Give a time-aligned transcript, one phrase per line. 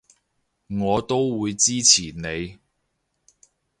[0.79, 2.57] 我都會支持你